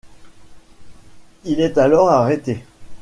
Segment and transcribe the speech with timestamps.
[1.45, 2.63] Il est alors arrêté.